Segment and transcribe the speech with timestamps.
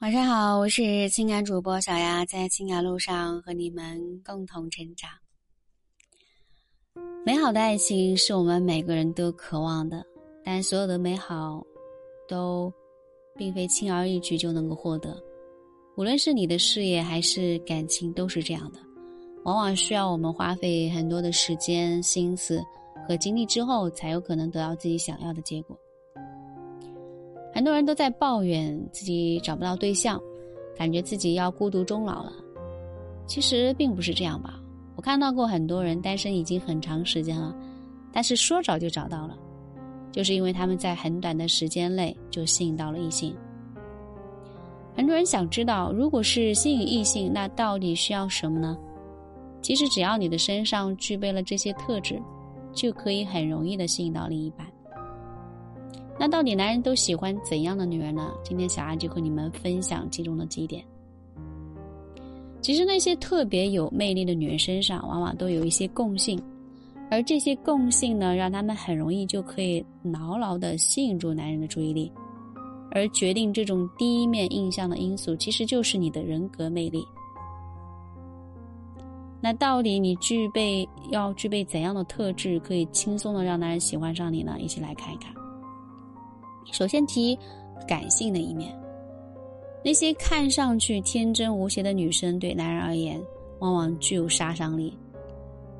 [0.00, 5.10] 晚上好，我是情感主播小丫，在情感路上和你们共同成长。
[7.22, 10.02] 美好的爱情是我们每个人都渴望的，
[10.42, 11.62] 但所有的美好
[12.26, 12.72] 都
[13.36, 15.22] 并非轻而易举就能够获得。
[15.98, 18.78] 无论是你的事业还是感情，都是这样的，
[19.44, 22.64] 往往需要我们花费很多的时间、心思
[23.06, 25.78] 和精力之后，才有可能得到自己想要的结果。
[27.52, 30.20] 很多人都在抱怨自己找不到对象，
[30.76, 32.32] 感觉自己要孤独终老了。
[33.26, 34.60] 其实并不是这样吧？
[34.96, 37.54] 我看到过很多人单身已经很长时间了，
[38.12, 39.38] 但是说找就找到了，
[40.12, 43.34] 就是因为他们在很短的时间内就吸引到了异性。
[44.94, 48.76] 很多人想知道，如果是吸引异性，那到底需要什么呢？
[49.62, 52.20] 其实只要你的身上具备了这些特质，
[52.72, 54.66] 就可以很容易的吸引到另一半。
[56.20, 58.30] 那到底男人都喜欢怎样的女人呢？
[58.44, 60.84] 今天小阿就和你们分享其中的几点。
[62.60, 66.38] 其实那些特别有魅力的女人身上，往往都有一些共性，
[67.10, 72.12] 而这些共性呢，让他们很容易就可以牢牢的吸引住男人的注意力。
[72.90, 77.02] 而决定这种第一面印象的因素，其实就是你的人格魅力。
[79.40, 84.58] 那到底你具备要具备怎样的特质，可以轻松的让男人喜欢上你呢？
[84.60, 85.32] 一起来看一看。
[86.72, 87.38] 首先提
[87.86, 88.72] 感性的一面，
[89.84, 93.20] 那些看上去天真无邪的女生，对男人而言，
[93.58, 94.96] 往往具有杀伤力。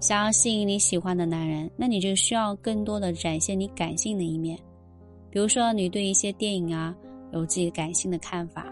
[0.01, 4.59] 想要吸引你喜欢的男人，那你就需要更多的展现你感性的一面。
[5.31, 6.97] 比如说，你对一些电影啊
[7.33, 8.67] 有自己感性的看法，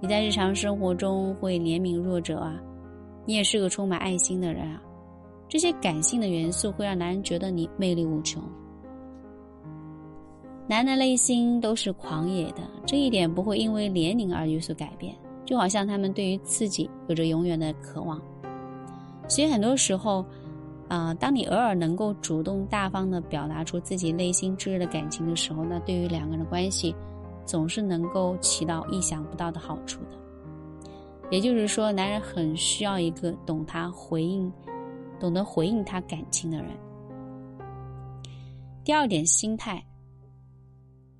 [0.00, 2.60] 你在日常生活中会怜悯弱者啊，
[3.24, 4.80] 你也是个充满爱心的人啊。
[5.48, 8.40] 这些感性的元素会让男人觉得你魅力无穷。
[10.70, 15.12] 男的内心都是狂野的，这一点不会因为年龄而有所改变。
[15.44, 18.22] 就好像他们对于刺激有着永远的渴望。
[19.26, 20.24] 所以很多时候，
[20.86, 26.94] 啊，当你偶尔能够主动大方的表达出自己内心炙热的感情的时候，那对于两个人的关系，
[27.44, 30.90] 总是能够起到意想不到的好处的。
[31.32, 34.52] 也就是说，男人很需要一个懂他回应、
[35.18, 36.68] 懂得回应他感情的人。
[38.84, 39.84] 第二点，心态。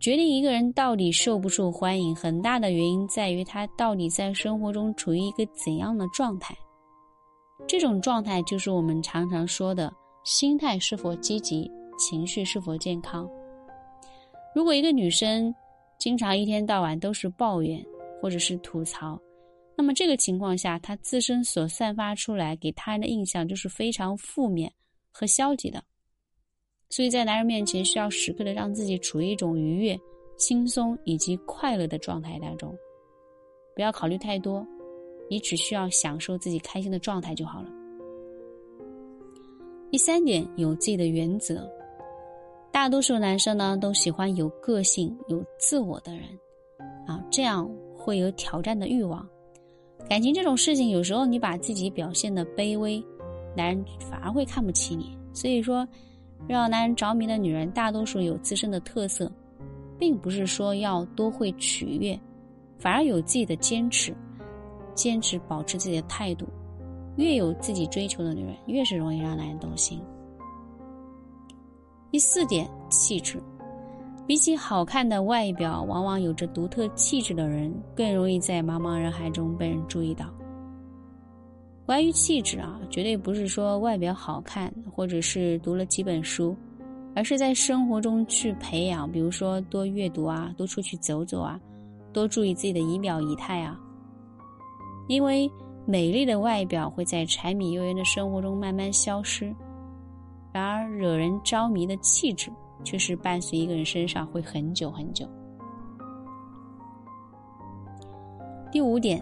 [0.01, 6.57] 决定一个人到底受不受欢迎，很大的原因在于他到底在生活中处于一个怎样的状态。
[7.69, 9.93] 这种状态就是我们常常说的
[10.25, 13.29] 心态是否积极，情绪是否健康。
[14.55, 15.55] 如果一个女生
[15.99, 17.85] 经常一天到晚都是抱怨
[18.23, 19.21] 或者是吐槽，
[19.77, 24.73] 那么这个情况下，她自身所散发出来给他人的印象就是非常负面
[25.13, 25.85] 和消极的。
[26.93, 29.97] 所以在男人面前，需要时刻的让自己处于一种愉悦、
[30.37, 32.77] 轻松以及快乐的状态当中，
[33.77, 34.67] 不要考虑太多，
[35.31, 37.69] 你只需要享受自己开心的状态就好了。
[39.89, 41.65] 第三点，有自己的原则。
[42.73, 46.25] 大多数男生呢，都喜欢有个性、有自我的人，
[47.07, 49.25] 啊，这样会有挑战的欲望。
[50.09, 53.01] 感情这种事情，有时候你把自己表现的卑微，
[53.57, 55.17] 男人反而会看不起你。
[55.33, 55.87] 所以说。
[56.49, 59.31] 让男人着迷的女人，大多数有自身的特色，
[59.99, 62.19] 并不是说要多会取悦，
[62.79, 64.15] 反而有自己的坚持，
[64.95, 66.47] 坚持保持自己的态度。
[67.17, 70.01] 越有自己追求的女人，越是容易让男人动心。
[72.11, 73.43] 第四点，气质，
[74.27, 80.27] 比起好看的外表，往往有着独特气质的人，更容易在茫茫人海中被人注意到。
[81.91, 86.55] 关于气质啊，绝对不是说外表好看，或者是读了几本书，
[87.17, 89.11] 而是在生活中去培养。
[89.11, 91.59] 比如说多阅读啊，多出去走走啊，
[92.13, 93.77] 多注意自己的仪表仪态啊。
[95.09, 95.51] 因为
[95.85, 99.53] 美丽的外表会在柴米油盐的生活中慢慢消失，
[100.53, 102.53] 然而惹人着迷的气质
[102.85, 105.29] 却是伴随一个人身上会很久很久。
[108.71, 109.21] 第五点，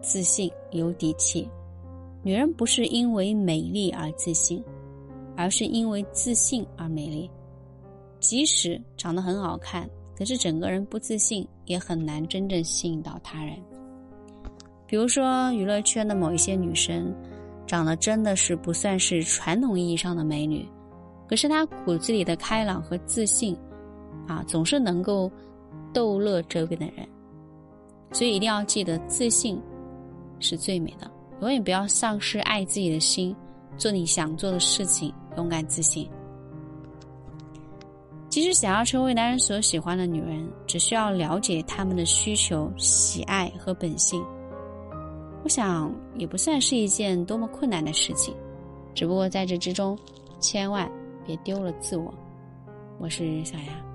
[0.00, 1.50] 自信有底气。
[2.24, 4.64] 女人不是因为美丽而自信，
[5.36, 7.30] 而是因为自信而美丽。
[8.18, 9.86] 即使长得很好看，
[10.16, 13.54] 可是整个人不自信，也很难真正吸引到他人。
[14.86, 17.14] 比如说，娱乐圈的某一些女生，
[17.66, 20.66] 长得真的是不算是传统意义上的美女，
[21.28, 23.54] 可是她骨子里的开朗和自信，
[24.26, 25.30] 啊，总是能够
[25.92, 27.06] 逗乐周边的人。
[28.12, 29.60] 所以一定要记得，自信
[30.40, 31.10] 是最美的。
[31.40, 33.34] 永远不要丧失爱自己的心，
[33.76, 36.08] 做你想做的事情，勇敢自信。
[38.28, 44.24] 其实，想要成为男人所喜欢的女人，只需要了解他们的需求、喜爱和本性。
[45.44, 48.34] 我想，也不算是一件多么困难的事情。
[48.94, 49.98] 只不过在这之中，
[50.40, 50.90] 千万
[51.26, 52.12] 别丢了自我。
[52.98, 53.93] 我是小丫。